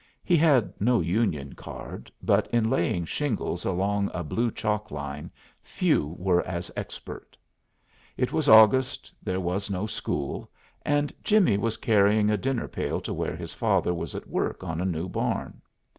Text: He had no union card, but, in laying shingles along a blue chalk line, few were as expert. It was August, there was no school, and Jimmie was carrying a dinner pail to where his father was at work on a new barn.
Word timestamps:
He 0.23 0.35
had 0.35 0.73
no 0.81 0.99
union 0.99 1.53
card, 1.53 2.11
but, 2.23 2.47
in 2.47 2.71
laying 2.71 3.05
shingles 3.05 3.65
along 3.65 4.09
a 4.15 4.23
blue 4.23 4.49
chalk 4.49 4.89
line, 4.89 5.29
few 5.61 6.15
were 6.17 6.41
as 6.47 6.71
expert. 6.75 7.37
It 8.17 8.33
was 8.33 8.49
August, 8.49 9.13
there 9.21 9.39
was 9.39 9.69
no 9.69 9.85
school, 9.85 10.49
and 10.81 11.13
Jimmie 11.23 11.59
was 11.59 11.77
carrying 11.77 12.31
a 12.31 12.35
dinner 12.37 12.67
pail 12.67 12.99
to 13.01 13.13
where 13.13 13.35
his 13.35 13.53
father 13.53 13.93
was 13.93 14.15
at 14.15 14.25
work 14.27 14.63
on 14.63 14.81
a 14.81 14.85
new 14.85 15.07
barn. 15.07 15.61